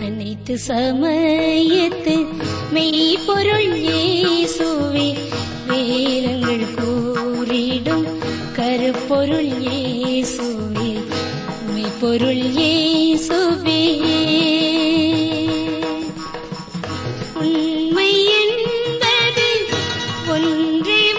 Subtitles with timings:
[0.00, 2.14] அனைத்து சமயத்து
[2.72, 4.73] மெய்ப்பொருள் இயேசுவே
[12.05, 13.83] பொருள் ஏசுவே.
[17.33, 19.65] உண்மை என்பது
[20.27, 21.11] ஒன்றே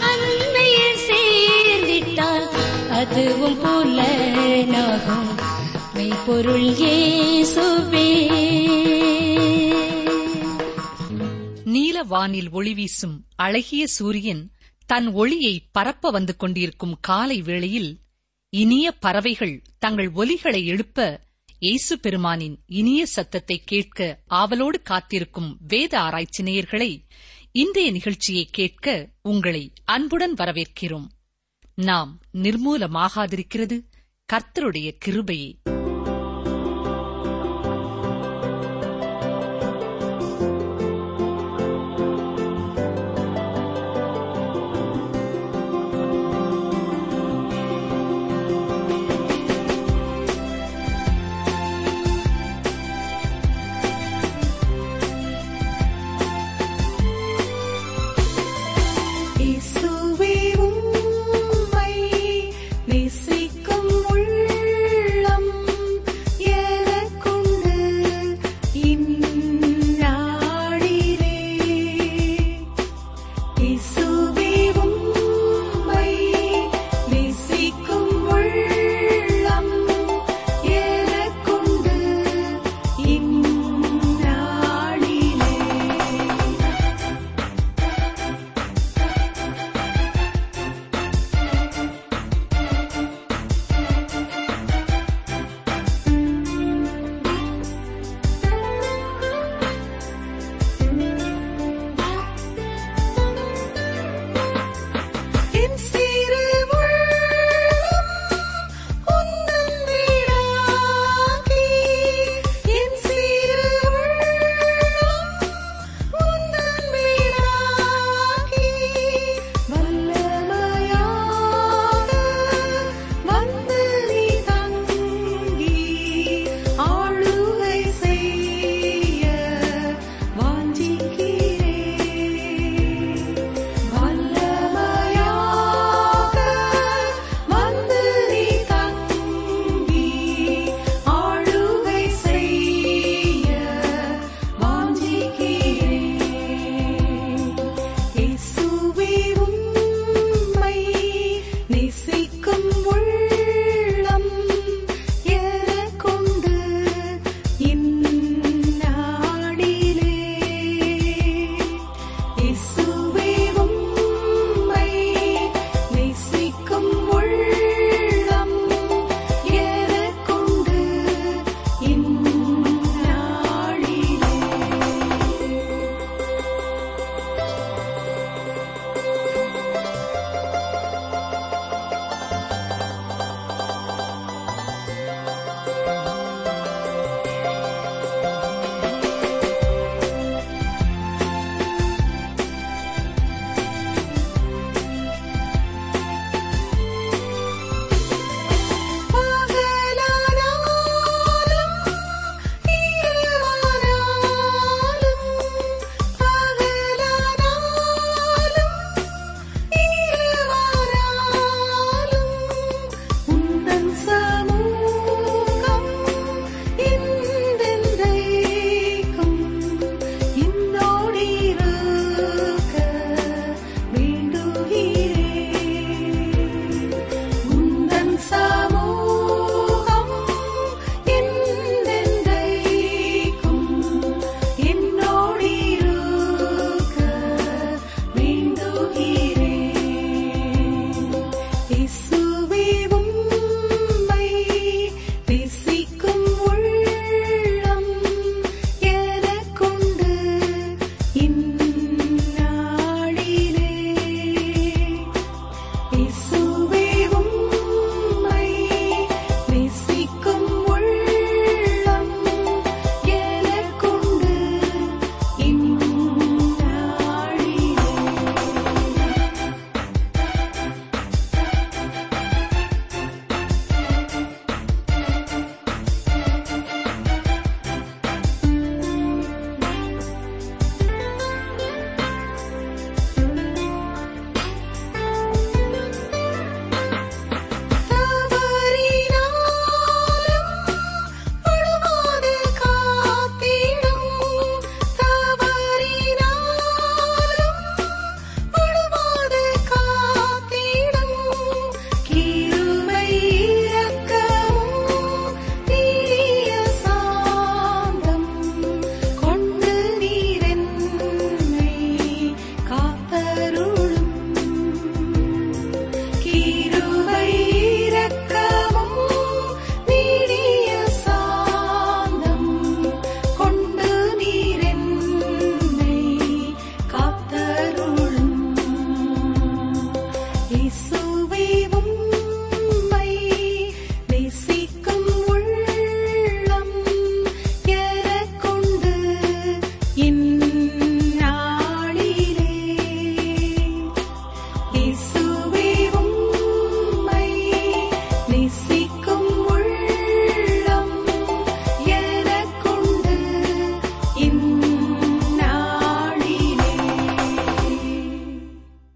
[0.00, 2.48] அன்மையில் சேர்ந்திட்டால்
[2.90, 5.30] அதுவும் புலனாகும்.
[11.64, 14.50] நீல வானில் ஒளி வீசும் அழகிய சூரியன்
[14.86, 17.98] தன் ஒளியை பரப்ப வந்து கொண்டிருக்கும் காலை வேளையில்
[18.56, 21.20] இனிய பறவைகள் தங்கள் ஒலிகளை எழுப்ப
[21.58, 27.02] இயேசு பெருமானின் இனிய சத்தத்தை கேட்க ஆவலோடு காத்திருக்கும் வேத ஆராய்ச்சி நேயர்களை
[27.52, 31.06] இன்றைய நிகழ்ச்சியை கேட்க உங்களை அன்புடன் வரவேற்கிறோம்.
[31.74, 33.80] நாம் நிர்மூலமாகாதிருக்கிறது
[34.32, 35.81] கர்த்தருடைய கிருபையே.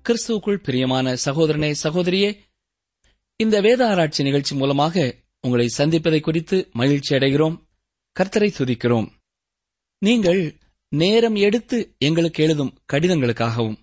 [0.06, 2.38] கிறிஸ்துவுக்குள் பிரியமான சகோதரனே சகோதரியே
[3.37, 7.56] இந்த வேத ஆராய்ச்சி நிகழ்ச்சி மூலமாக உங்களை சந்திப்பதை குறித்து மகிழ்ச்சி அடைகிறோம்
[8.17, 9.08] கர்த்தரை துதிக்கிறோம்.
[9.99, 10.58] நீங்கள்
[10.88, 13.79] நேரம் எடுத்து எங்களுக்கு எழுதும் கடிதங்களுக்காகவும்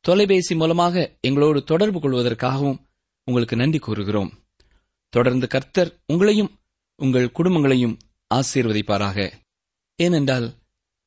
[0.00, 2.78] தொலைபேசி மூலமாக எங்களோடு தொடர்பு கொள்வதற்காகவும்
[3.24, 4.30] உங்களுக்கு நன்றி கூறுகிறோம்.
[5.08, 6.52] தொடர்ந்து கர்த்தர் உங்களையும்
[6.96, 7.98] உங்கள் குடும்பங்களையும்
[8.34, 9.32] ஆசீர்வதிப்பாராக.
[9.94, 10.54] ஏனென்றால்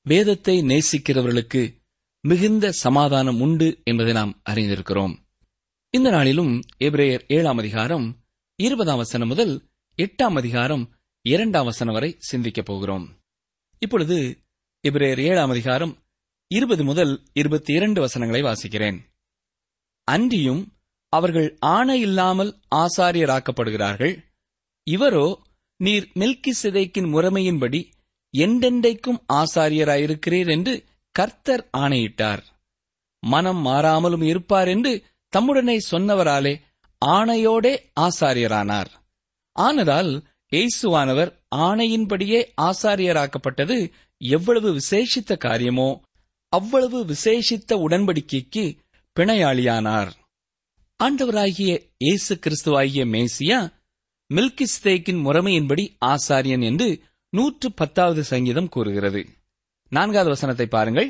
[0.06, 1.81] வேதத்தை நேசிக்கிறவர்களுக்கு
[2.24, 5.16] மிகுந்த சமாதானம் உண்டு என்பதை நாம் அறிந்திருக்கிறோம்.
[5.90, 8.18] இந்த நாளிலும் எபிரேயர் ஏழாம் அதிகாரம்
[8.56, 13.18] இருபதாம் வசனம் முதல் எட்டாம் அதிகாரம் இரண்டாம் வசனம் வரை சிந்திக்கப் போகிறோம்.
[13.80, 14.38] இப்பொழுது
[14.88, 15.98] எபிரேயர் ஏழாம் அதிகாரம்
[16.48, 19.00] இருபது முதல் இருபத்தி இரண்டு வசனங்களை வாசிக்கிறேன்.
[20.04, 20.74] அன்றியும்
[21.10, 24.24] அவர்கள் ஆணை இல்லாமல் ஆசாரியராக்கப்படுகிறார்கள்.
[24.92, 25.36] இவரோ
[25.78, 27.84] நீர் மில்கி சிதைக்கின் முறைமையின்படி
[28.38, 32.44] எண்டெண்டைக்கும் ஆசாரியராயிருக்கிறீர் என்று கர்த்தர் ஆணையிட்டார்.
[33.24, 35.04] மனம் மாறாமலும் இருப்பார் என்று
[35.34, 36.54] தம்முடனே சொன்னவராலே
[37.06, 38.92] ஆணையோடே ஆசாரியரானார்.
[39.56, 40.12] ஆனதால்
[40.52, 43.78] இயேசுவானவர் ஆணையின்படியே ஆசாரியராக்கப்பட்டது
[44.22, 45.90] எவ்வளவு விசேஷித்த காரியமோ
[46.54, 48.64] அவ்வளவு விசேஷித்த உடன்படிக்கைக்கு
[49.20, 50.12] பிணையாளியானார்.
[51.00, 53.60] ஆண்டவராகிய இயேசு கிறிஸ்துவாகிய மேசியா
[54.30, 56.90] மில்கிஸ்தேக்கின் முறைமையின்படி ஆசாரியன் என்று
[57.34, 59.22] நூற்று பத்தாவது சங்கீதம் கூறுகிறது.
[59.92, 61.10] நான்காவது வசனத்தை பாருங்கள்.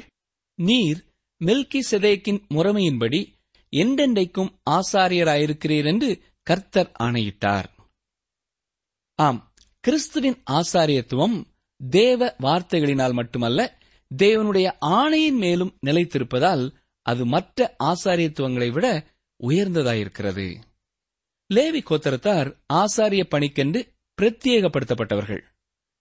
[0.55, 1.03] நீர்
[1.45, 3.19] மில்கி செதேக்கின் முறைமையின்படி
[3.71, 7.67] எண்டெண்டைக்கும் ஆசாரியராயிருக்கிறீர் என்று கர்த்தர் ஆணையிட்டார்.
[9.15, 11.43] ஆம் கிறிஸ்துவின் ஆசாரியத்துவம்
[11.89, 13.79] தேவ வார்த்தைகளினால் மட்டுமல்ல
[14.17, 16.75] தேவனுடைய ஆணையின் மேலும் நிலைத்திருப்பதால்
[17.05, 18.87] அது மற்ற ஆசாரியத்துவங்களை விட
[19.43, 20.47] உயர்ந்ததாயிருக்கிறது.
[21.53, 23.79] லேவி கோத்தரத்தார் ஆசாரிய பணிக்கென்று
[24.21, 25.43] பிரத்யேகப்படுத்தப்பட்டவர்கள்.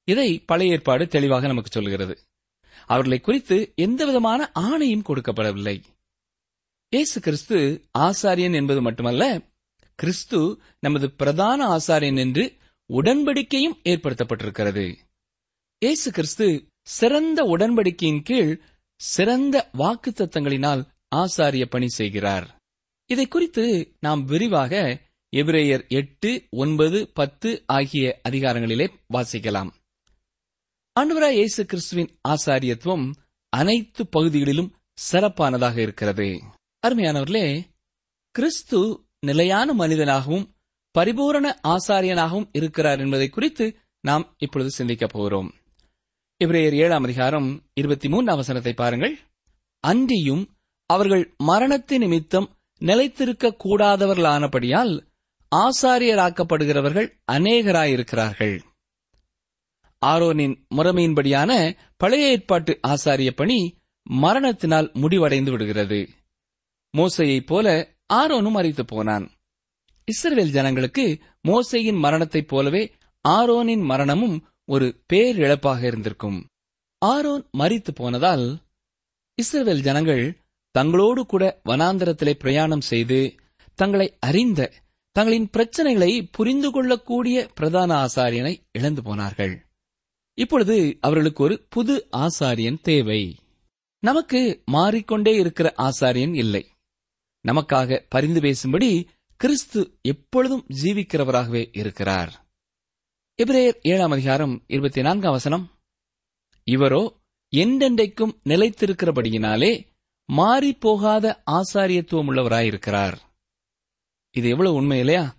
[0.04, 2.14] இதை பழைய ஏற்பாடு தெளிவாக நமக்கு சொல்கிறது
[2.86, 5.76] அவர்களை குறித்து எந்தவிதமான ஆணையும் கொடுக்கப்படவில்லை.
[6.92, 7.58] இயேசு கிறிஸ்து
[7.98, 9.24] ஆசாரியன் என்பது மட்டுமல்ல
[9.94, 12.44] கிறிஸ்து நமது பிரதான ஆசாரியன் என்று
[12.90, 14.86] உடன்படிக்கையும் ஏற்படுத்தப்பட்டிருக்கிறது.
[15.82, 16.46] இயேசு கிறிஸ்து
[16.82, 18.60] சிறந்த உடன்படிக்கையின் கீழ்
[19.00, 20.82] சிறந்த வாக்குத்தத்தங்களினால்
[21.16, 22.46] ஆசாரிய பணி செய்கிறார்.
[23.10, 23.64] இதை குறித்து
[24.00, 24.74] நாம் விரிவாக
[25.32, 29.70] எபிரேயர் எட்டு ஒன்பது பத்து ஆகிய அதிகாரங்களிலே வாசிக்கலாம்.
[30.98, 33.12] ஆண்டவராய் இயேசு கிறிஸ்துவின் ஆசாரியத்துவம்
[33.48, 36.40] அனைத்து பகுதிகளிலும் சிறப்பானதாக இருக்கிறது.
[36.86, 37.64] அருமையானவர்களே
[38.30, 40.54] கிறிஸ்து நிலையான மனிதனாகவும்
[40.90, 45.54] பரிபூரண ஆசாரியனாகவும் இருக்கிறார் என்பதை குறித்து நாம் இப்பொழுது சிந்திக்கப் போகிறோம்.
[46.44, 49.18] இவரையர் ஏழாம் அதிகாரம் இருபத்தி மூன்று அவசரத்தை பாருங்கள்.
[49.80, 50.56] அன்றியும்
[50.86, 55.06] அவர்கள் மரணத்து நிமித்தம் நிலைத்திருக்க கூடாதவர்களானபடியால்
[55.56, 58.58] ஆசாரியராக்கப்படுகிறவர்கள் அநேகராயிருக்கிறார்கள்.
[60.06, 66.08] ஆரோனின் முறைமையின்படியான பழைய ஏற்பாட்டு ஆசாரிய பணி மரணத்தினால் முடிவடைந்து விடுகிறது.
[66.96, 69.30] மோசையைப் போல ஆரோனும் மறித்து போனான்.
[70.04, 72.92] இஸ்ரேல் ஜனங்களுக்கு மோசையின் மரணத்தைப் போலவே
[73.28, 76.46] ஆரோனின் மரணமும் ஒரு பேரிழப்பாக இருந்திருக்கும்.
[76.98, 78.58] ஆரோன் மறித்து போனதால்
[79.34, 80.38] இஸ்ரேல் ஜனங்கள்
[80.78, 83.34] தங்களோடு கூட வனாந்தரத்திலே பிரயாணம் செய்து
[83.74, 84.72] தங்களை அறிந்த
[85.12, 89.69] தங்களின் பிரச்சனைகளை புரிந்து கொள்ளக்கூடிய பிரதான ஆசாரியனை இழந்து போனார்கள்.
[90.40, 93.36] இப்பொழுது அவர்களுக்கு ஒரு புது ஆசாரியன் தேவை.
[93.98, 96.66] நமக்கு மாறிக்கொண்டே இருக்கிற ஆசாரியன் இல்லை.
[97.48, 99.06] நமக்காக பரிந்து பேசும்படி
[99.36, 102.46] கிறிஸ்து எப்பொழுதும் ஜீவிக்கிறவராகவே இருக்கிறார்.
[103.42, 105.70] எபிரேயர் ஏழாம் அதிகாரம் இருபத்தி நான்காம் வசனம்.
[106.70, 107.16] இவரோ
[107.56, 109.86] எண்டெண்டைக்கும் நிலைத்திருக்கிறபடியினாலே
[110.24, 113.16] மாறிப் போகாத ஆசாரியத்துவம் உள்ளவராயிருக்கிறார்
[114.30, 115.36] இது எவ்வளவு உண்மை இல்லையா?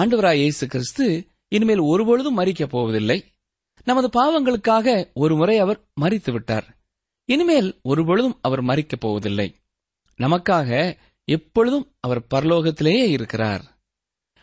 [0.00, 3.31] ஆண்டவராய் இயேசு கிறிஸ்து இனிமேல் ஒருபொழுதும் மறிக்கப் போவதில்லை.
[3.84, 6.80] நமது பாவங்களுக்காக ஒரு முறை அவர் மறித்து விட்டார்
[7.24, 9.54] இனிமேல் ஒருபொழுதும் அவர் மறிக்கப் போவதில்லை.
[10.18, 13.80] நமக்காக எப்பொழுதும் அவர் பரலோகத்திலேயே இருக்கிறார்.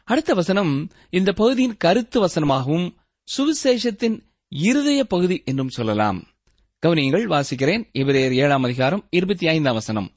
[0.04, 2.96] அடுத்த வசனம் இந்த பகுதியின் கருத்து வசனமாகவும்
[3.38, 6.28] சுவிசேஷத்தின் இருதய பகுதி என்றும் சொல்லலாம்.
[6.86, 7.90] கவனியங்கள் வாசிக்கிறேன்.
[7.94, 10.12] இவரேர் ஏழாம் அதிகாரம் இருபத்தி ஐந்தாம் வசனம்.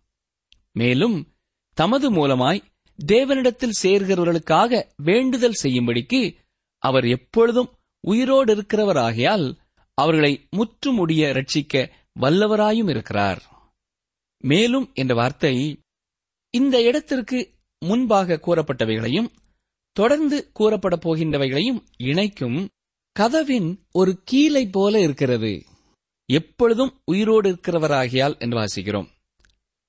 [0.73, 1.33] மேலும்
[1.75, 2.62] தமது மூலமாய்
[3.04, 6.35] தேவனிடத்தில் சேர்கிறவர்களுக்காக வேண்டுதல் செய்யும்படிக்கு
[6.78, 7.71] அவர் எப்பொழுதும்
[8.06, 9.56] உயிரோடு இருக்கிறவராகையால்
[9.94, 11.90] அவர்களை முற்றுமுடிய ரட்சிக்க
[12.21, 13.42] வல்லவராயும் இருக்கிறார்.
[14.40, 15.80] மேலும் என்ற வார்த்தை
[16.50, 19.28] இந்த இடத்திற்கு முன்பாக கூறப்பட்டவைகளையும்
[19.92, 22.68] தொடர்ந்து கூறப்பட போகின்றவைகளையும் இணைக்கும்
[23.12, 25.64] கதவின் ஒரு கீலை போல இருக்கிறது.
[26.32, 29.09] எப்பொழுதும் உயிரோடு இருக்கிறவராகியால் என்று வாசிக்கிறோம்.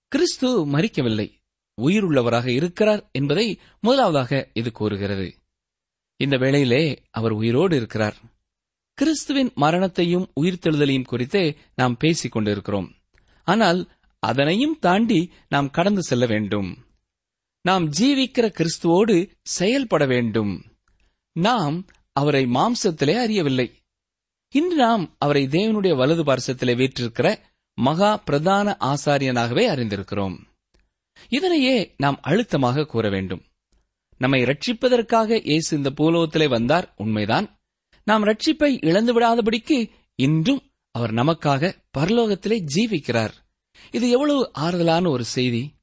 [0.08, 1.34] கிறிஸ்து மறிக்கவில்லை
[1.82, 5.34] உயிருள்ளவராக இருக்கிறார் என்பதை முதலாவதாக இது கூறுகிறது.
[6.24, 8.16] இந்த வேளையிலே அவர் உயிரோடு இருக்கிறார்.
[8.94, 12.90] கிறிஸ்துவின் மரணத்தையும் உயிர்த்தெழுதலையும் குறித்தே நாம் பேசிக் கொண்டிருக்கிறோம்.
[13.44, 13.80] ஆனால்
[14.20, 16.70] அதனையும் தாண்டி நாம் கடந்து செல்ல வேண்டும்.
[17.62, 20.64] நாம் ஜீவிக்கிற கிறிஸ்துவோடு செயல்பட வேண்டும்.
[21.32, 23.68] நாம் அவரை மாம்சத்திலே அறியவில்லை.
[24.50, 27.38] இன்று நாம் அவரை தேவனுடைய வலது பார்சத்திலே வீற்றிருக்கிற
[27.74, 30.38] மகா பிரதான ஆசாரியனாகவே அறிந்திருக்கிறோம்.
[31.30, 33.42] இதனையே நாம் அழுத்தமாக கூற வேண்டும்.
[34.24, 36.94] நம்மை ரட்சிப்பதற்காக இயேசு இந்த பூலோகத்திலே வந்தார்.
[36.98, 37.60] உண்மைதான்.
[38.04, 40.62] நாம் ரட்சிப்பை இழந்து விடாதபடிக்கு இன்றும்
[40.92, 43.34] அவர் நமக்காக பரலோகத்திலே ஜீவிக்கிறார்.
[43.92, 45.74] இது எவ்வளவு ஆறுதலான ஒரு செய்தி.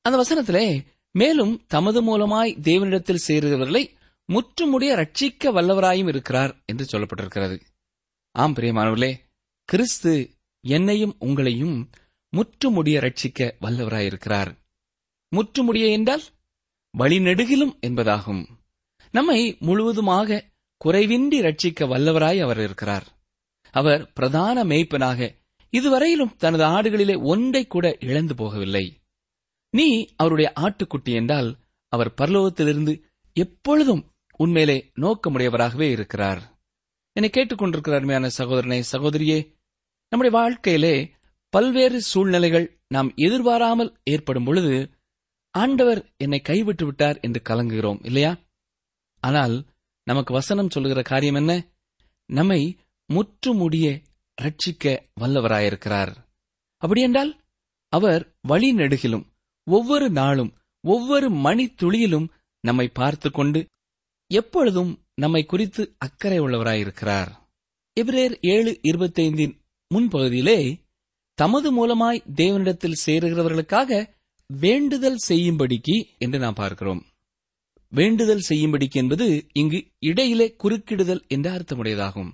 [0.00, 3.84] அந்த வசனத்திலே மேலும் தமது மூலமாய் தேவனிடத்தில் சேருகிறவர்களை
[4.32, 7.60] முற்றுமுடிய ரட்சிக்க வல்லவராயும் இருக்கிறார் என்று சொல்லப்பட்டிருக்கிறது.
[8.30, 9.12] ஆம் பிரியமானவர்களே
[9.64, 10.30] கிறிஸ்து
[10.60, 11.88] என்னையும் உங்களையும்
[12.36, 14.52] முற்றுமுடிய ரட்சிக்க வல்லவராயிருக்கிறார்.
[15.36, 16.22] முற்றுமுடிய என்றால்
[16.98, 18.42] வழிநெடுகிலும் என்பதாகும்.
[19.10, 20.44] நம்மை முழுவதுமாக
[20.84, 23.06] குறைவின்றி ரட்சிக்க வல்லவராய் அவர் இருக்கிறார்.
[23.70, 25.28] அவர் பிரதான மேய்ப்பனாக
[25.70, 28.84] இதுவரையிலும் தனது ஆடுகளிலே ஒன்றை கூட இழந்து போகவில்லை.
[29.70, 31.56] நீ அவருடைய ஆட்டுக்குட்டி என்றால்
[31.88, 34.02] அவர் பரலோகத்திலிருந்து எப்பொழுதும்
[34.38, 36.58] உன்மேலே நோக்கமுடையவராகவே இருக்கிறார்.
[37.12, 39.38] என்னை கேட்டுக்கொண்டிருக்கிற அருமையான சகோதரனே சகோதரியே
[40.08, 40.94] நம்முடைய வாழ்க்கையிலே
[41.48, 44.90] பல்வேறு சூழ்நிலைகள் நாம் எதிர்பாராமல் ஏற்படும் பொழுது
[45.50, 48.38] ஆண்டவர் என்னை கைவிட்டு விட்டார் என்று கலங்குகிறோம் இல்லையா?
[49.20, 49.64] ஆனால்
[50.04, 51.66] நமக்கு வசனம் சொல்லுகிற காரியம் என்ன?
[52.26, 52.78] நம்மை
[53.08, 54.02] முற்றுமுடிய
[54.42, 56.12] ரட்சிக்க வல்லவராயிருக்கிறார்.
[56.76, 57.40] அப்படியென்றால்
[57.88, 59.26] அவர் வழி நெடுகிலும்
[59.64, 62.28] ஒவ்வொரு நாளும் ஒவ்வொரு மணி துளியிலும்
[62.60, 63.68] நம்மை பார்த்து கொண்டு
[64.26, 67.30] எப்பொழுதும் நம்மை குறித்து அக்கறை உள்ளவராயிருக்கிறார்.
[68.00, 69.60] எபிரேர் ஏழு இருபத்தைந்தின்
[69.94, 70.82] முன்பகுதியிலே
[71.34, 74.18] தமது மூலமாய் தேவனிடத்தில் சேருகிறவர்களுக்காக
[74.50, 77.06] வேண்டுதல் செய்யும்படிக்கு என்று நாம் பார்க்கிறோம்.
[77.88, 82.30] வேண்டுதல் செய்யும்படிக்கு என்பது இங்கு இடையிலே குறுக்கிடுதல் என்ற அர்த்தமுடையதாகும்.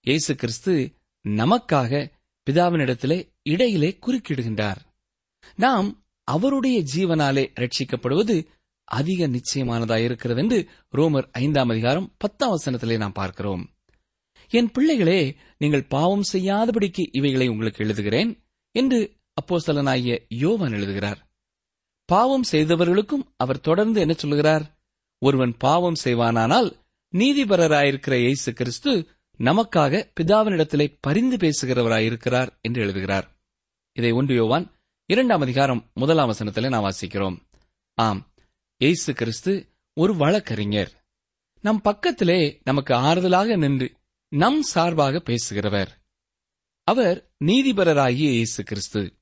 [0.00, 0.94] இயேசு கிறிஸ்து
[1.28, 2.10] நமக்காக
[2.50, 4.76] பிதாவினிடத்திலே இடையிலே குறுக்கிடுகின்றார்.
[5.56, 8.46] நாம் அவருடைய ஜீவனாலே ரட்சிக்கப்படுவது
[8.84, 13.72] அதிக நிச்சயமானதாயிருக்கிறது என்று ரோமர் ஐந்தாம் அதிகாரம் பத்தாம் வசனத்திலே நாம் பார்க்கிறோம்.
[14.48, 18.38] என் பிள்ளைகளே நீங்கள் பாவம் செய்யாதபடிக்கு இவைகளை உங்களுக்கு எழுதுகிறேன்
[18.70, 21.30] என்று அப்போஸ்தலனாகிய யோவன் எழுதுகிறார்
[22.04, 24.64] பாவம் செய்தவர்களுக்கும் அவர் தொடர்ந்து என்ன சொல்லுகிறார்?
[25.18, 26.68] ஒருவன் பாவம் செய்வானானால்
[27.14, 29.08] நீதிபரராயிருக்கிற இயேசு கிறிஸ்து
[29.38, 33.36] நமக்காக பிதாவினிடத்திலே பரிந்து பேசுகிறவராயிருக்கிறார் என்று எழுதுகிறார்.
[33.92, 34.72] இதை ஒன்று யோவான்
[35.06, 37.38] இரண்டாம் அதிகாரம் முதலாம் வசனத்திலே நாம் வாசிக்கிறோம்.
[37.94, 38.32] ஆம்
[38.76, 40.92] இயேசு கிறிஸ்து ஒரு வழக்கறிஞர்.
[41.60, 43.96] நம் பக்கத்திலே நமக்கு ஆறுதலாக நின்று
[44.28, 45.88] நம் சார்பாக பேசுகிறவர்.
[46.84, 49.21] அவர் நீதிபரராகிய இயேசு கிறிஸ்து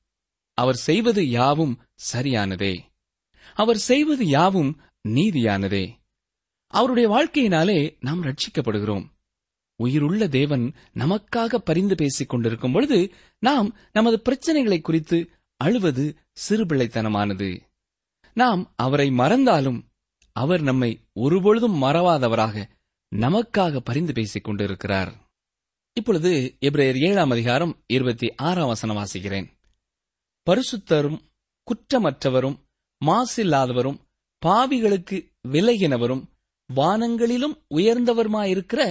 [0.53, 1.81] அவர் செய்வது யாவும்
[2.13, 2.79] சரியானதே.
[3.55, 5.91] அவர் செய்வது யாவும் நீதியானதே.
[6.67, 9.09] அவருடைய வாழ்க்கையினாலே நாம் ரட்சிக்கப்படுகிறோம்.
[9.75, 16.17] உயிருள்ள தேவன் நமக்காக பரிந்து பேசிக் கொண்டிருக்கும் பொழுது நாம் நமது பிரச்சனைகளை குறித்து அழுவது
[16.49, 17.59] சிறுபிள்ளைத்தனமானது.
[18.33, 19.87] நாம் அவரை மறந்தாலும்
[20.31, 22.69] அவர் நம்மை ஒருபொழுதும் மறவாதவராக
[23.15, 25.29] நமக்காக பரிந்து பேசிக் கொண்டிருக்கிறார்.
[25.93, 29.59] இப்பொழுது எப்ரேயர் ஏழாம் அதிகாரம் இருபத்தி ஆறாம் வசனம் வாசிக்கிறேன்.
[30.47, 31.19] பரிசுத்தரும்
[31.67, 32.57] குற்றமற்றவரும்
[33.01, 33.99] மாசில்லாதவரும்
[34.41, 36.23] பாவிகளுக்கு விலகினவரும்
[36.69, 38.81] வானங்களிலும் உயர்ந்தவருமாயிருக்கிற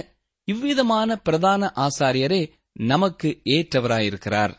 [0.47, 4.53] இவ்விதமான பிரதான ஆசாரியரே நமக்கு ஏற்றவராயிருக்கிறார்.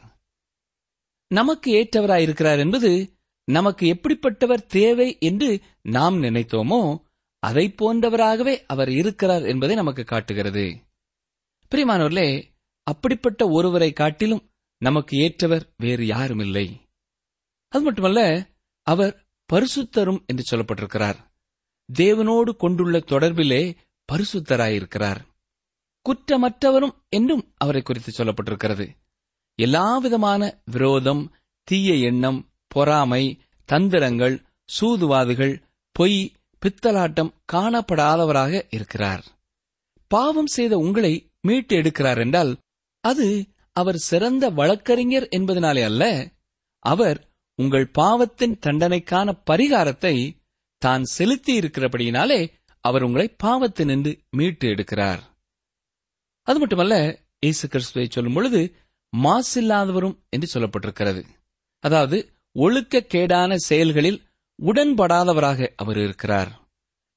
[1.26, 6.98] நமக்கு ஏற்றவராயிருக்கிறார் என்பது நமக்கு எப்படிப்பட்டவர் தேவை என்று நாம் நினைத்தோமோ
[7.38, 10.66] அதை போன்றவராகவே அவர் இருக்கிறார் என்பதை நமக்கு காட்டுகிறது.
[11.72, 12.28] பிரிமானவர்களே
[12.86, 14.42] அப்படிப்பட்ட ஒருவரை காட்டிலும்
[14.78, 16.66] நமக்கு ஏற்றவர் வேறு யாரும் இல்லை
[17.72, 18.46] அது மட்டுமல்ல
[18.82, 21.18] அவர் பரிசுத்தரும் என்று சொல்லப்பட்டிருக்கிறார்.
[21.88, 23.62] தேவனோடு கொண்டுள்ள தொடர்பிலே
[24.08, 25.20] பரிசுத்தராயிருக்கிறார்.
[26.06, 28.86] குற்றமற்றவரும் என்றும் அவரை குறித்து சொல்லப்பட்டிருக்கிறது.
[29.58, 31.22] எல்லாவிதமான விரோதம்
[31.62, 34.36] தீய எண்ணம் பொறாமை தந்திரங்கள்
[34.80, 35.54] சூதுவாதுகள்
[35.92, 39.24] பொய் பித்தலாட்டம் காணப்படாதவராக இருக்கிறார்.
[40.10, 42.52] பாவம் செய்த உங்களை மீட்டு எடுக்கிறார் என்றால்
[43.04, 43.26] அது
[43.76, 46.04] அவர் சிறந்த வழக்கறிஞர் என்பதனாலே அல்ல
[46.78, 47.18] அவர்
[47.54, 50.40] உங்கள் பாவத்தின் தண்டனைக்கான பரிகாரத்தை
[50.78, 55.20] தான் செலுத்தி இருக்கிறபடியினாலே அவர் உங்களை பாவத்தினின்று மீட்டு எடுக்கிறார்.
[56.42, 58.76] அது மட்டுமல்ல இயேசு கிறிஸ்துவை சொல்லும் பொழுது
[59.16, 61.24] மாசில்லாதவரும் என்று சொல்லப்பட்டிருக்கிறது.
[61.78, 64.22] அதாவது ஒழுக்க கேடான செயல்களில்
[64.58, 66.50] உடன்படாதவராக அவர் இருக்கிறார்.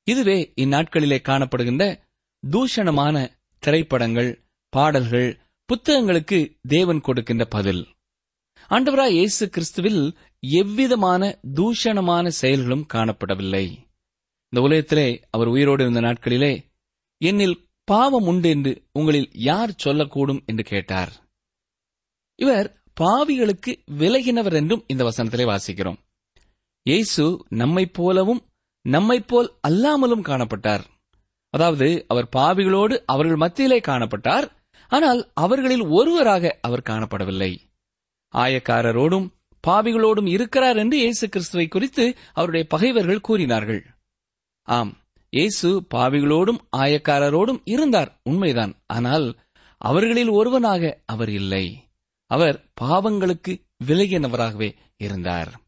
[0.03, 2.01] இதுவே இந்நாட்களிலே காணப்படுகின்ற
[2.51, 5.39] தூஷணமான திரைப்படங்கள் பாடல்கள்
[5.69, 7.94] புத்தகங்களுக்கு தேவன் கொடுக்கின்ற பதில்.
[8.69, 13.65] ஆண்டவராய் இயேசு கிறிஸ்துவில் எவ்விதமான தூஷணமான செயல்களும் காணப்படவில்லை.
[14.49, 16.65] இந்த உலகத்திலே அவர் உயிரோடு இருந்த நாட்களிலே
[17.25, 20.45] என்னில் பாவம் உண்டு என்று உங்களில் யார் சொல்லக்கூடும்?
[20.45, 21.11] என்று கேட்டார்.
[22.35, 25.97] இவர் பாவிகளுக்கு விலகினவர் என்றும் இந்த வசனத்திலே வாசிக்கிறோம்.
[26.83, 28.45] இயேசு நம்மைப் போலவும்
[28.81, 30.83] நம்மைப் போல் அல்லாமலும் காணப்பட்டார்.
[31.49, 34.49] அதாவது அவர் பாவிகளோடு அவர்கள் மத்தியிலே காணப்பட்டார்
[34.87, 37.64] ஆனால் அவர்களில் ஒருவராக அவர் காணப்படவில்லை.
[38.35, 39.29] ஆயக்காரரோடும்
[39.67, 43.85] பாவிகளோடும் இருக்கிறார் என்று இயேசு கிறிஸ்துவை குறித்து அவருடைய பகைவர்கள் கூறினார்கள்.
[44.63, 44.97] ஆம்
[45.29, 48.73] இயேசு பாவிகளோடும் ஆயக்காரரோடும் இருந்தார் உண்மைதான்.
[48.87, 49.39] ஆனால்
[49.77, 51.89] அவர்களில் ஒருவனாக அவர் இல்லை.
[52.25, 55.59] அவர் பாவங்களுக்கு விலகினவராகவே இருந்தார்.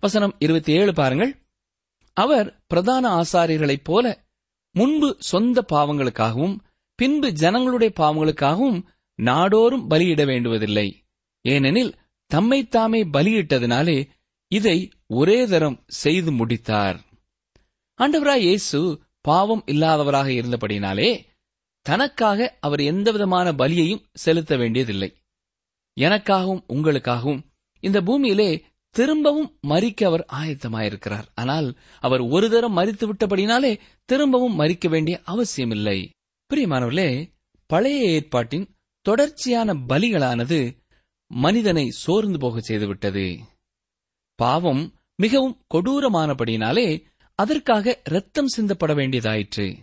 [0.00, 1.36] வசனம் இருபத்தி ஏழு பாருங்கள்.
[2.12, 4.24] அவர் பிரதான ஆசாரியர்களைப் போல
[4.72, 6.58] முன்பு சொந்த பாவங்களுக்காகவும்
[6.94, 8.82] பின்பு ஜனங்களுடைய பாவங்களுக்காகவும்
[9.14, 11.03] நாடோறும் பலியிட வேண்டுவதில்லை.
[11.44, 11.92] ஏனெனில்
[12.30, 13.98] தம்மைத்தாமே பலியிட்டதினாலே
[14.50, 16.98] இதை ஒரே தரம் செய்து முடித்தார்.
[18.00, 18.78] ஆண்டவராய் இயேசு
[19.20, 21.10] பாவம் இல்லாதவராக இருந்தபடினாலே
[21.86, 25.10] தனக்காக அவர் எந்தவிதமான பலியையும் செலுத்த வேண்டியதில்லை.
[25.96, 27.42] எனக்காகவும் உங்களுக்காகவும்
[27.80, 28.50] இந்த பூமியிலே
[28.90, 31.26] திரும்பவும் மறிக்க அவர் ஆயத்தமாயிருக்கிறார்.
[31.34, 31.68] ஆனால்
[32.00, 33.72] அவர் ஒரு தரம் மறித்து விட்டபடினாலே
[34.04, 35.98] திரும்பவும் மறிக்க வேண்டிய அவசியமில்லை.
[36.50, 37.10] பிரியமானவர்களே
[37.70, 38.66] பழைய ஏற்பாட்டின்
[39.06, 40.58] தொடர்ச்சியான பலிகளானது
[41.34, 43.38] மனிதனை சோர்ந்து போக செய்துவிட்டது.
[44.34, 49.76] பாவம் மிகவும் கொடூரமானபடினாலே அதற்காக இரத்தம் சிந்தப்பட வேண்டியதாயிற்று.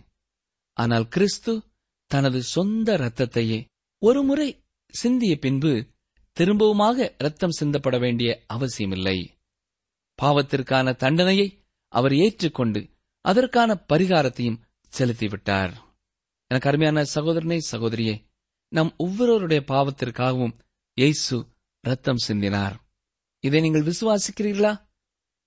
[0.72, 1.62] ஆனால் கிறிஸ்து
[2.06, 3.64] தனது சொந்த இரத்தத்தையே
[3.98, 5.86] ஒருமுறை சிந்திய பின்பு
[6.32, 9.38] திரும்பவுமாக இரத்தம் சிந்தப்பட வேண்டிய அவசியமில்லை.
[10.22, 11.48] பாவத்திற்கான தண்டனையை
[11.88, 12.88] அவர் ஏற்றுக்கொண்டு
[13.20, 14.60] அதற்கான பரிகாரத்தையும்
[14.98, 15.72] செலுத்திவிட்டார்.
[16.46, 18.14] எனக்கு அருமையான சகோதரனே சகோதரியே
[18.68, 20.54] நம் ஒவ்வொருவருடைய பாவத்திற்காகவும்
[20.94, 21.46] இயேசு
[21.80, 22.74] ரத்தம் சிந்தினார்.
[23.40, 24.88] இதை நீங்கள் விசுவாசிக்கிறீர்களா?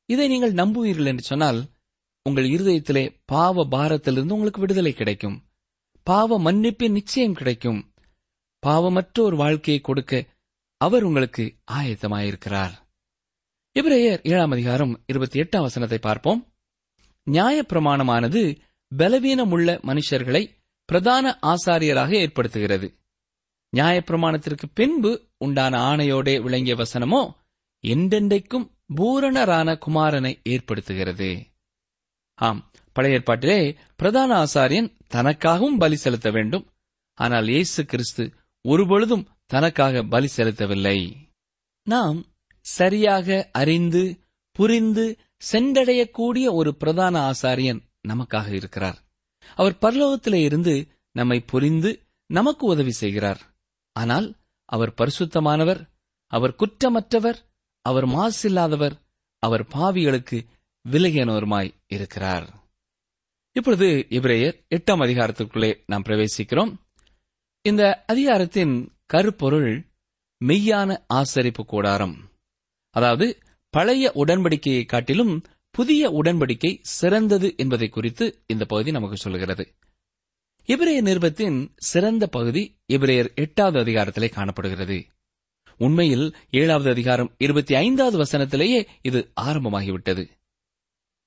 [0.05, 1.69] இதை நீங்கள் நம்புவீர்கள் என்று சொன்னால்
[2.23, 5.47] உங்கள் இருதயத்திலே பாவ பாரத்திலிருந்து உங்களுக்கு விடுதலை கிடைக்கும்.
[6.03, 7.93] பாவ மன்னிப்பின் நிச்சயம் கிடைக்கும்.
[8.67, 10.25] பாவமற்ற ஒரு வாழ்க்கையை கொடுக்க
[10.77, 12.71] அவர் உங்களுக்கு ஆயத்தமாயிருக்கிறார்.
[13.73, 16.53] இப்ரேயர் ஏழாம் அதிகாரம் இருபத்தி எட்டாம் வசனத்தை பார்ப்போம்.
[17.31, 18.59] நியாயப்பிரமாணமானது
[18.97, 20.55] பலவீனமுள்ள மனுஷர்களை
[20.85, 22.99] பிரதான ஆசாரியராக ஏற்படுத்துகிறது.
[23.75, 27.21] நியாயப்பிரமாணத்திற்கு பின்பு உண்டான ஆணையோடே விளங்கிய வசனமோ
[27.83, 31.29] என்றென்றைக்கும் பூரணரான குமாரனை ஏற்படுத்துகிறது.
[32.37, 32.61] ஆம்
[32.95, 33.59] பழைய ஏற்பாட்டிலே
[33.95, 36.65] பிரதான ஆசாரியன் தனக்காகவும் பலி செலுத்த வேண்டும்.
[37.17, 38.23] ஆனால் இயேசு கிறிஸ்து
[38.65, 40.99] ஒருபொழுதும் தனக்காக பலி செலுத்தவில்லை.
[41.87, 42.19] நாம்
[42.65, 44.03] சரியாக அறிந்து
[44.51, 45.05] புரிந்து
[45.51, 48.97] சென்றடையக்கூடிய ஒரு பிரதான ஆசாரியன் நமக்காக இருக்கிறார்.
[49.55, 50.75] அவர் பரலோகத்திலே இருந்து
[51.15, 51.91] நம்மை புரிந்து
[52.29, 53.41] நமக்கு உதவி செய்கிறார்.
[53.95, 54.27] ஆனால்
[54.65, 55.81] அவர் பரிசுத்தமானவர்
[56.27, 57.39] அவர் குற்றமற்றவர்
[57.81, 58.95] அவர் மாசில்லாதவர்
[59.39, 60.45] அவர் பாவிகளுக்கு
[60.91, 62.63] விலகியனோருமாய் இருக்கிறார்.
[63.51, 66.73] இப்பொழுது இப்ரேயர் எட்டாம் அதிகாரத்திற்குள்ளே நாம் பிரவேசிக்கிறோம்.
[67.61, 69.85] இந்த அதிகாரத்தின் கருப்பொருள்
[70.45, 72.29] மெய்யான ஆசரிப்பு கூடாரம்.
[72.89, 73.37] அதாவது
[73.69, 79.75] பழைய உடன்படிக்கையை காட்டிலும் புதிய உடன்படிக்கை சிறந்தது என்பதை குறித்து இந்த பகுதி நமக்கு சொல்கிறது.
[80.67, 85.05] இபிரேய நிருபத்தின் சிறந்த பகுதி இபிரேயர் எட்டாவது அதிகாரத்திலே காணப்படுகிறது.
[85.77, 90.29] உண்மையில் ஏழாவது அதிகாரம் இருபத்தி ஐந்தாவது வசனத்திலேயே இது ஆரம்பமாகிவிட்டது.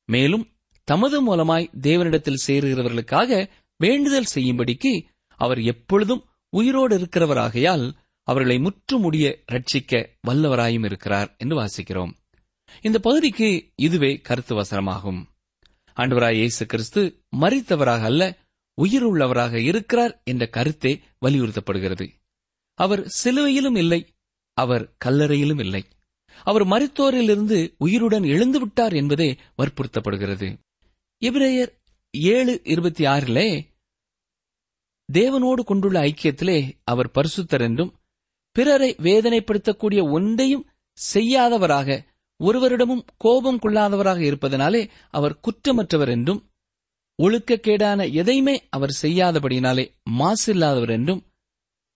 [0.04, 0.48] மேலும்
[0.84, 5.04] தமது மூலமாய் தேவனிடத்தில் சேருகிறவர்களுக்காக வேண்டுதல் செய்யும்படிக்கு
[5.36, 12.12] அவர் எப்பொழுதும் உயிரோடு இருக்கிறவராகையால் அவர்களை முற்றுமுடிய ரட்சிக்க வல்லவராயும் இருக்கிறார் என்று வாசிக்கிறோம்.
[12.80, 15.22] இந்த பகுதிக்கு இதுவே கருத்து வசனமாகும்.
[15.96, 18.46] ஆண்டவராய் இயேசு கிறிஸ்து மறித்தவராக அல்ல
[18.78, 20.92] உயிருள்ளவராக இருக்கிறார் என்ற கருத்தே
[21.26, 22.06] வலியுறுத்தப்படுகிறது.
[22.78, 24.00] அவர் சிலுவையிலும் இல்லை
[24.56, 25.82] அவர் கல்லறையிலும் இல்லை.
[26.46, 30.48] அவர் மருத்துவரிலிருந்து உயிருடன் எழுந்து விட்டார் என்பதே வற்புறுத்தப்படுகிறது.
[31.22, 31.72] இப்ரேயர்
[32.34, 33.48] ஏழு இருபத்தி ஆறிலே
[35.08, 37.92] தேவனோடு கொண்டுள்ள ஐக்கியத்திலே அவர் பரிசுத்தர் என்றும்
[38.56, 40.64] பிறரை வேதனைப்படுத்தக்கூடிய ஒன்றையும்
[40.98, 41.98] செய்யாதவராக
[42.40, 46.40] ஒருவரிடமும் கோபம் கொள்ளாதவராக இருப்பதனாலே அவர் குற்றமற்றவர் என்றும்
[47.22, 51.22] ஒழுக்கக்கேடான எதையுமே அவர் செய்யாதபடியினாலே மாசில்லாதவர் என்றும்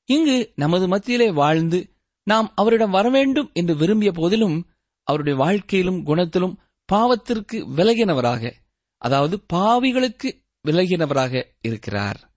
[0.04, 4.70] இங்கு நமது மத்தியிலே வாழ்ந்து நாம் அவரிடம் வரவேண்டும் என்று விரும்பிய போதிலும்
[5.02, 6.56] அவருடைய வாழ்க்கையிலும் குணத்திலும்
[6.92, 8.52] பாவத்திற்கு விலகினவராக
[8.98, 10.30] அதாவது பாவிகளுக்கு
[10.68, 12.34] விலகினவராக இருக்கிறார்.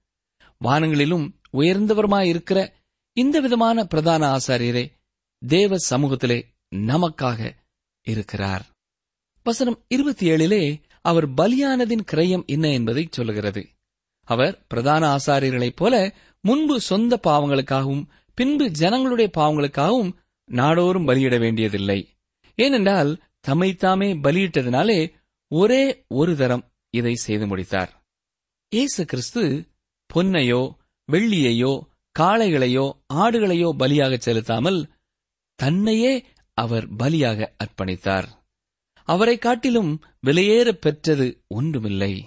[0.63, 2.71] வானங்களிலும் உயர்ந்தவருமாயிருக்கிற
[3.13, 4.91] இந்த விதமான பிரதான ஆசாரியரே
[5.37, 6.43] தேவ சமூகத்திலே
[6.75, 7.51] நமக்காக
[8.01, 8.65] இருக்கிறார்.
[9.43, 13.61] வசனம் இருபத்தி ஏழிலே அவர் பலியானதின் கிரயம் என்ன என்பதை சொல்லுகிறது.
[14.27, 15.95] அவர் பிரதான ஆசாரியர்களைப் போல
[16.43, 18.05] முன்பு சொந்த பாவங்களுக்காகவும்
[18.37, 20.11] பின்பு ஜனங்களுடைய பாவங்களுக்காகவும்
[20.49, 21.99] நாடோறும் பலியிட வேண்டியதில்லை.
[22.57, 23.11] ஏனென்றால்
[23.47, 24.99] தம்மைத்தாமே பலியிட்டதினாலே
[25.51, 25.83] ஒரே
[26.19, 26.63] ஒரு தரம்
[26.93, 27.91] இதை செய்து முடித்தார்.
[28.71, 29.43] இயேசு கிறிஸ்து
[30.09, 30.61] பொன்னையோ
[31.09, 31.73] வெள்ளியையோ
[32.15, 34.79] காளைகளையோ ஆடுகளையோ பலியாக செலுத்தாமல்
[35.59, 36.13] தன்னையே
[36.57, 38.27] அவர் பலியாக அர்ப்பணித்தார்.
[39.05, 42.25] அவரை காட்டிலும் விலையேற பெற்றது ஒன்றுமில்லை.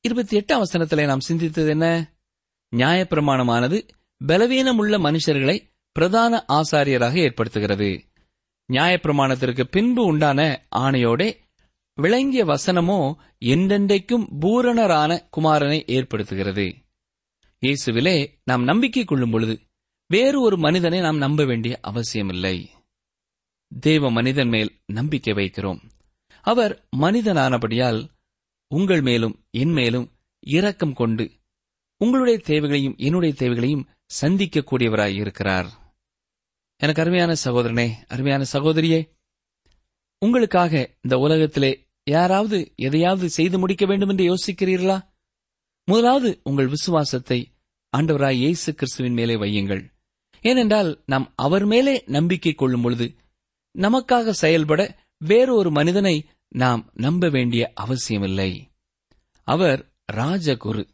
[0.00, 2.14] இருபத்தி எட்டாம் வசனத்திலே நாம் சிந்தித்தது என்ன?
[2.76, 3.88] நியாயப்பிரமாணமானது
[4.26, 5.56] பலவீனமுள்ள மனுஷர்களை
[5.92, 8.00] பிரதான ஆசாரியராக ஏற்படுத்துகிறது.
[8.72, 11.36] நியாயப்பிரமாணத்திற்கு பின்பு உண்டான ஆணையோடே
[11.94, 16.74] விளங்கிய வசனமோ என்றென்றைக்கும் பூரணரான குமாரனை ஏற்படுத்துகிறது.
[17.60, 19.60] இயேசுவிலே நாம் நம்பிக்கை கொள்ளும் பொழுது
[20.06, 22.70] வேறு ஒரு மனிதனை நாம் நம்ப வேண்டிய அவசியமில்லை.
[23.80, 25.80] தேவ மனிதன் மேல் நம்பிக்கை வைக்கிறோம்.
[26.44, 28.00] அவர் மனிதனானபடியால்
[28.70, 30.06] உங்கள் மேலும் என் மேலும்
[30.46, 31.24] இரக்கம் கொண்டு
[32.00, 33.86] உங்களுடைய தேவைகளையும் என்னுடைய தேவைகளையும்
[34.20, 35.68] சந்திக்கக்கூடியவராய் இருக்கிறார்.
[36.80, 39.00] எனக்கு அருமையான சகோதரனே அருமையான சகோதரியே
[40.22, 41.72] உங்களுக்காக இந்த உலகத்திலே
[42.06, 44.98] யாராவது எதையாவது செய்து முடிக்க வேண்டும் என்று யோசிக்கிறீர்களா?
[45.88, 47.38] முதலாவது உங்கள் விசுவாசத்தை
[47.92, 49.82] ஆண்டவராய் இயேசு கிறிஸ்துவின் மேலே வையுங்கள்.
[50.44, 53.06] ஏனென்றால் நாம் அவர் மேலே நம்பிக்கை கொள்ளும் பொழுது
[53.74, 54.82] நமக்காக செயல்பட
[55.20, 56.14] வேறொரு மனிதனை
[56.48, 58.70] நாம் நம்ப வேண்டிய அவசியமில்லை.
[59.42, 60.88] அவர் ராஜகுரு.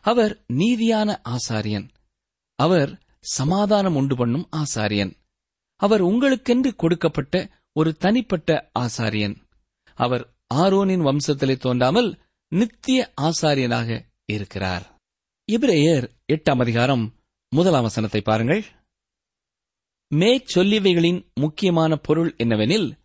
[0.00, 1.88] அவர் நீதியான ஆசாரியன்.
[2.54, 5.14] அவர் சமாதானம் உண்டு பண்ணும் ஆசாரியன்.
[5.76, 9.36] அவர் உங்களுக்கென்று கொடுக்கப்பட்ட ஒரு தனிப்பட்ட ஆசாரியன்.
[9.94, 14.96] அவர் ஆரோனின் வம்சத்திலே தோன்றாமல் நித்திய ஆசாரியனாக இருக்கிறார்.
[15.52, 17.14] இப்ரேயர் எட்டாம் அதிகாரம்
[17.48, 18.64] முதலாம் வசனத்தை பாருங்கள்.
[20.14, 22.98] மேற்சொல்லிவைகளின் முக்கியமான பொருள் என்னவெனில்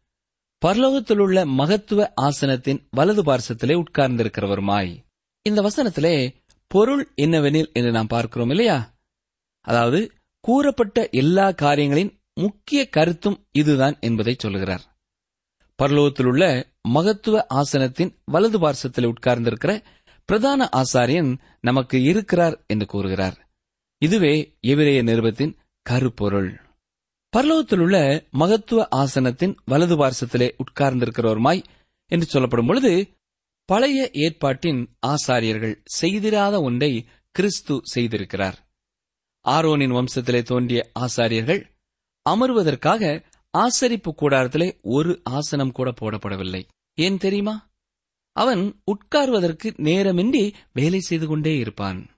[0.64, 5.04] பரலோகத்திலுள்ள மகத்துவ ஆசனத்தின் வலது பார்சத்திலே உட்கார்ந்திருக்கிறவருமாய்.
[5.42, 6.36] இந்த வசனத்திலே
[6.68, 8.96] பொருள் என்னவெனில் என்று நாம் பார்க்கிறோம் இல்லையா?
[9.62, 14.98] அதாவது கூறப்பட்ட எல்லா காரியங்களின் முக்கிய கருத்தும் இதுதான் என்பதை சொல்லுகிறார்.
[15.84, 19.84] பரலோகத்திலுள்ள மகத்துவ ஆசனத்தின் வலது பார்சத்தில் உட்கார்ந்திருக்கிற
[20.26, 23.50] பிரதான ஆசாரியன் நமக்கு இருக்கிறார் என்று கூறுகிறார்.
[23.98, 26.62] இதுவே எவிரேய நிருபத்தின் கருப்பொருள்.
[27.34, 31.64] பரலோகத்திலுள்ள மகத்துவ ஆசனத்தின் வலது பார்சத்திலே உட்கார்ந்திருக்கிறவருமாய்
[32.06, 33.14] என்று சொல்லப்படும் பொழுது
[33.66, 38.58] பழைய ஏற்பாட்டின் ஆசாரியர்கள் செய்திராத ஒன்றை கிறிஸ்து செய்திருக்கிறார்.
[39.46, 41.70] ஆரோனின் வம்சத்திலே தோன்றிய ஆசாரியர்கள்
[42.30, 43.24] அமர்வதற்காக
[43.58, 46.68] ஆசரிப்பு கூடாரத்திலே ஒரு ஆசனம் கூட போடப்படவில்லை.
[46.94, 47.70] ஏன் தெரியுமா?
[48.32, 52.10] அவன் உட்கார்வதற்கு நேரமின்றி வேலை செய்து கொண்டே இருப்பான்.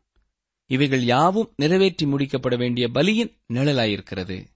[0.65, 4.53] இவைகள் யாவும் நிறைவேற்றி முடிக்கப்பட வேண்டிய பலியின் நிழலாயிருக்கிறது.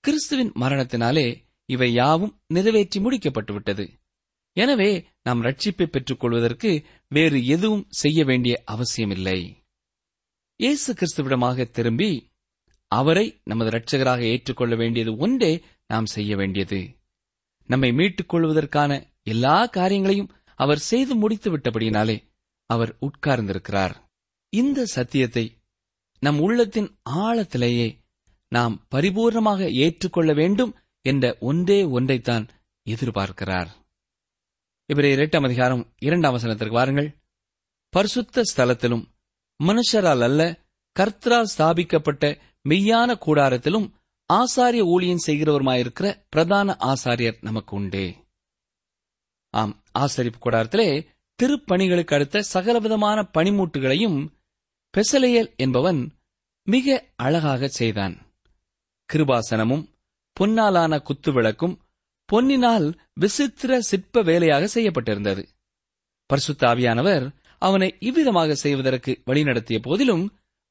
[0.00, 3.88] கிறிஸ்துவின் மரணத்தினாலே இவை யாவும் நிறைவேற்றி முடிக்கப்பட்டுவிட்டது.
[4.52, 9.56] எனவே நாம் ரட்சிப்பை பெற்றுக் கொள்வதற்கு வேறு எதுவும் செய்ய வேண்டிய அவசியமில்லை.
[10.56, 12.32] இயேசு கிறிஸ்துவிடமாக திரும்பி
[12.86, 16.80] அவரை நமது இரட்சகராக ஏற்றுக்கொள்ள வேண்டியது ஒன்றே நாம் செய்ய வேண்டியது.
[17.66, 22.16] நம்மை மீட்டுக் கொள்வதற்கான எல்லா காரியங்களையும் அவர் செய்து முடித்து விட்டபடியினாலே
[22.66, 23.94] அவர் உட்கார்ந்திருக்கிறார்.
[24.48, 25.44] இந்த சத்தியத்தை
[26.18, 27.99] நம் உள்ளத்தின் ஆழத்திலேயே
[28.52, 32.48] நாம் பரிபூர்ணமாக ஏற்றுக்கொள்ள வேண்டும் என்ற ஒன்றே ஒன்றைத்தான்
[32.90, 33.66] எதிர்பார்க்கிறார்.
[34.86, 37.16] இவரே இரண்டாம் அதிகாரம் இரண்டாம் வசனத்திற்கு வாருங்கள்.
[37.88, 39.04] பரிசுத்த ஸ்தலத்திலும்
[39.64, 40.60] மனுஷரால் அல்ல
[40.98, 43.92] கர்த்தரால் ஸ்தாபிக்கப்பட்ட மெய்யான கூடாரத்திலும்
[44.32, 48.16] ஆசாரிய ஊழியன் செய்கிறவருமாயிருக்கிற பிரதான ஆசாரியர் நமக்கு உண்டே.
[49.50, 51.06] ஆம் ஆசரிப்பு கூடாரத்திலே
[51.42, 54.18] திருப்பணிகளுக்கு அடுத்த சகலவிதமான பணிமூட்டுகளையும்
[54.94, 56.12] பெசலையல் என்பவன்
[56.62, 58.29] மிக அழகாக செய்தான்.
[59.12, 59.84] கிருபாசனமும்
[60.36, 61.78] பொன்னாலான குத்துவிளக்கும்
[62.28, 65.42] பொன்னினால் விசித்திர சிற்ப வேலையாக செய்யப்பட்டிருந்தது.
[66.30, 67.24] பர்சுத்தாவியானவர்
[67.62, 70.24] அவனை இவ்விதமாக செய்வதற்கு வழிநடத்திய போதிலும்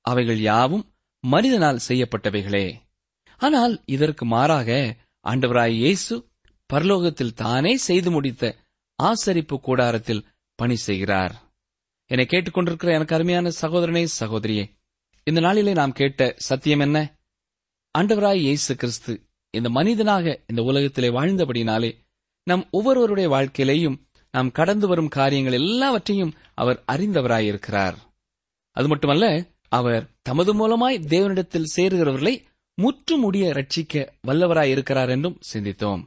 [0.06, 0.86] அவைகள் யாவும்
[1.24, 2.66] மனிதனால் செய்யப்பட்டவைகளே.
[3.42, 4.70] ஆனால் இதற்கு மாறாக
[5.26, 6.16] ஆண்டவராய் இயேசு
[6.70, 8.44] பரலோகத்தில் தானே செய்து முடித்த
[9.00, 10.26] ஆசரிப்பு கூடாரத்தில்
[10.60, 11.34] பணி செய்கிறார்.
[12.12, 14.66] என்னை கேட்டுக்கொண்டிருக்கிற எனக்கு அருமையான சகோதரனே சகோதரியே
[15.28, 16.98] இந்த நாளிலே நாம் கேட்ட சத்தியம் என்ன?
[17.98, 19.14] ஆண்டவராய் இயேசு கிறிஸ்து
[19.52, 21.96] இந்த மனிதனாக இந்த உலகத்திலே வாழ்ந்தபடினாலே
[22.44, 23.98] நம் ஒவ்வொருவருடைய வாழ்க்கையிலேயும்
[24.32, 27.96] நாம் கடந்து வரும் காரியங்கள் எல்லாவற்றையும் அவர் அறிந்தவராயிருக்கிறார்.
[28.72, 32.36] அது மட்டுமல்ல அவர் தமது மூலமாய் தேவனிடத்தில் சேருகிறவர்களை
[32.78, 36.04] முற்றுமுடிய ரட்சிக்க வல்லவராயிருக்கிறார் என்றும் சிந்தித்தோம்.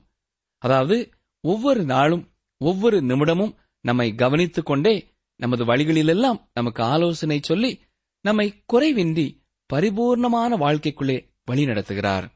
[0.59, 2.25] அதாவது ஒவ்வொரு நாளும்
[2.61, 4.95] ஒவ்வொரு நிமிடமும் நம்மை கவனித்துக் கொண்டே
[5.41, 7.81] நமது வழிகளிலெல்லாம் நமக்கு ஆலோசனை சொல்லி
[8.25, 9.27] நம்மை குறைவின்றி
[9.71, 11.19] பரிபூர்ணமான வாழ்க்கைக்குள்ளே
[11.51, 12.29] வழிநடத்துகிறார்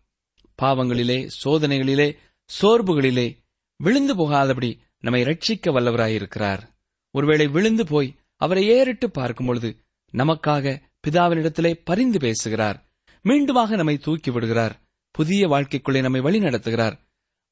[0.62, 2.16] பாவங்களிலே சோதனைகளிலே
[2.60, 3.38] சோர்வுகளிலே
[3.76, 6.62] விழுந்து போகாதபடி நம்மை ரட்சிக்க வல்லவராயிருக்கிறார்.
[7.10, 9.76] ஒருவேளை விழுந்து போய் அவரை ஏறிட்டு பார்க்கும் பொழுது
[10.12, 12.90] நமக்காக பிதாவினிடத்திலே பரிந்து பேசுகிறார்.
[13.24, 14.80] மீண்டுமாக நம்மை தூக்கி விடுகிறார்.
[15.10, 16.98] புதிய வாழ்க்கைக்குள்ளே நம்மை வழிநடத்துகிறார்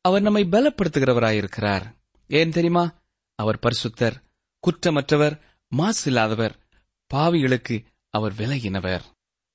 [0.01, 1.95] அவர் நம்மை பலப்படுத்துகிறவராயிருக்கிறார்.
[2.27, 3.03] ஏன் தெரியுமா?
[3.35, 4.23] அவர் பரிசுத்தர்
[4.61, 5.40] குற்றமற்றவர்
[5.77, 6.55] மாசில்லாதவர்
[7.14, 9.12] பாவிகளுக்கு அவர் விலகினவர்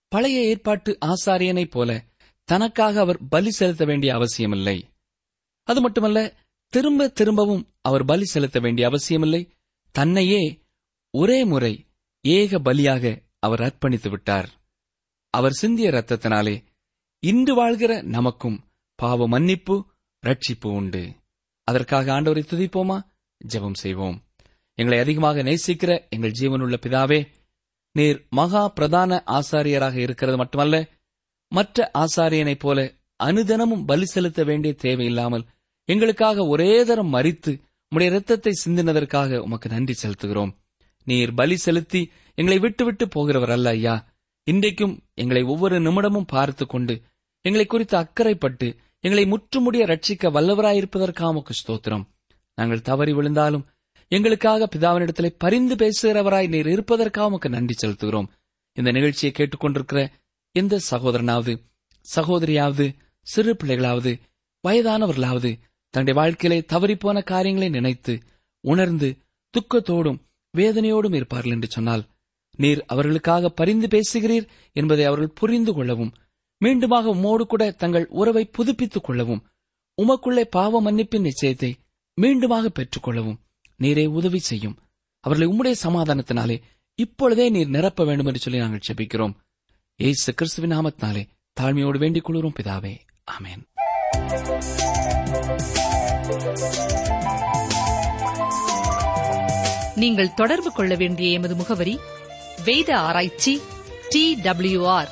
[0.09, 2.03] பழைய ஏற்பாட்டு ஆசாரியனைப் போல
[2.43, 4.89] தனக்காக அவர் பலி செலுத்த வேண்டிய அவசியமில்லை.
[5.63, 6.35] அது மட்டுமல்ல
[6.67, 9.51] திரும்ப திரும்பவும் அவர் பலி செலுத்த வேண்டிய அவசியமில்லை.
[9.91, 10.61] தன்னையே
[11.11, 11.87] ஒரே முறை
[12.21, 14.49] ஏக பலியாக அவர் அர்ப்பணித்து விட்டார்.
[15.29, 16.63] அவர் சிந்திய ரத்தத்தினாலே
[17.19, 19.85] இன்று வாழ்கிற நமக்கும் பாவ மன்னிப்பு
[20.25, 21.13] ரட்சிப்பு உண்டு.
[21.63, 23.01] அதற்காக ஆண்டவரை துதிப்போமா?
[23.47, 24.23] ஜெபம் செய்வோம்.
[24.73, 27.27] எங்களை அதிகமாக நேசிக்கிற எங்கள் ஜீவனுள்ள பிதாவே
[27.91, 30.77] நீர் மகா பிரதான ஆசாரியராக இருக்கிறது மட்டுமல்ல
[31.51, 32.79] மற்ற ஆசாரியனைப் போல
[33.23, 35.45] அனுதினமும் பலி செலுத்த வேண்டிய தேவையில்லாமல்
[35.89, 37.51] எங்களுக்காக ஒரே தரம் மறித்து
[37.91, 40.51] உம்முடைய இரத்தத்தை சிந்தினதற்காக உமக்கு நன்றி செலுத்துகிறோம்.
[41.03, 43.95] நீர் பலி செலுத்தி எங்களை விட்டுவிட்டு போகிறவர் அல்ல ஐயா.
[44.43, 47.01] இன்றைக்கும் எங்களை ஒவ்வொரு நிமிடமும் பார்த்து கொண்டு
[47.45, 48.67] எங்களை குறித்து அக்கறைப்பட்டு
[48.99, 52.05] எங்களை முற்றுமுடிய ரட்சிக்க வல்லவராயிருப்பதற்காக உமக்கு ஸ்தோத்திரம்.
[52.55, 53.67] நாங்கள் தவறி விழுந்தாலும்
[54.11, 58.29] எங்களுக்காக பிதாவினிடத்திலே பரிந்து பேசுகிறவராய் நீர் இருப்பதற்காக உமக்கு நன்றி செலுத்துகிறோம்.
[58.77, 59.99] இந்த நிகழ்ச்சியை கேட்டுக்கொண்டிருக்கிற
[60.55, 61.53] எந்த சகோதரனாவது
[62.05, 62.85] சகோதரியாவது
[63.27, 64.11] சிறு பிள்ளைகளாவது
[64.63, 65.51] வயதானவர்களாவது
[65.93, 68.13] தன்னுடைய வாழ்க்கையிலே தவறிப்போன காரியங்களை நினைத்து
[68.63, 69.09] உணர்ந்து
[69.53, 70.19] துக்கத்தோடும்
[70.53, 72.03] வேதனையோடும் இருப்பார்கள் என்று சொன்னால்
[72.59, 76.13] நீர் அவர்களுக்காக பரிந்து பேசுகிறீர் என்பதை அவர்கள் புரிந்து கொள்ளவும்
[76.61, 79.43] மீண்டுமாக உம்மோடு கூட தங்கள் உறவை புதுப்பித்துக் கொள்ளவும்
[79.97, 81.71] உமக்குள்ளே பாவ மன்னிப்பின் நிச்சயத்தை
[82.17, 83.39] மீண்டுமாக பெற்றுக்கொள்ளவும்
[83.79, 84.77] நீரே உதவி செய்யும்.
[85.19, 86.61] அவர்களை உம்முடைய சமாதானத்தினாலே
[86.95, 89.33] இப்பொழுதே நீர் நிரப்ப வேண்டும் என்று சொல்லி நாங்கள் செபிக்கிறோம்
[89.95, 91.27] ஏசு கிறிஸ்துவின் நாமத்தினாலே
[91.61, 92.97] தாழ்மையோடு வேண்டிக் கொள்கிறோம் பிதாவே.
[93.31, 93.67] ஆமேன்.
[99.95, 101.99] நீங்கள் தொடர்பு கொள்ள வேண்டிய எமது முகவரி
[102.63, 103.61] வேத ஆராய்ச்சி
[104.09, 105.09] டி டபிள்யூ ஆர்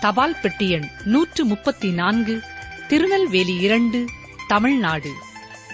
[0.00, 2.42] தபால் பெட்டி எண் நூற்று முப்பத்தி நான்கு
[2.88, 4.06] திருநெல்வேலி இரண்டு
[4.48, 5.12] தமிழ்நாடு.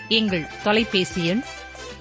[0.09, 1.43] எங்கள் தொலைபேசி எண்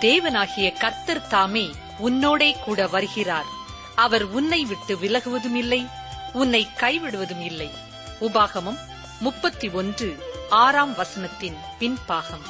[0.00, 3.44] தேவனாகிய கர்த்தர் தாமே உன்னோடே கூட வருகிறார்.
[3.94, 5.86] அவர் உன்னை விட்டு விலகுவதும் இல்லை
[6.32, 7.70] உன்னை கைவிடுவதும் இல்லை.
[8.20, 8.78] உபாகமம்
[9.20, 12.46] முப்பத்தி ஒன்று ஆறாம் வசனத்தின் பின்பாகம்.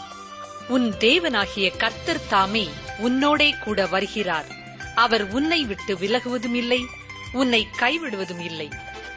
[0.68, 4.46] உன் தேவனாகிய கர்த்தர் தாமே உன்னோடே கூட வருகிறார்.
[4.94, 6.84] அவர் உன்னை விட்டு விலகுவதும் இல்லை
[7.32, 8.68] உன்னை கைவிடுவதும் இல்லை.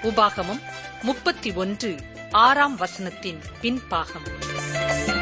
[0.04, 0.62] உபாகமம்
[1.02, 1.96] முப்பத்தி ஒன்று
[2.32, 5.21] ஆறாம் வசனத்தின் பின்பாகம்.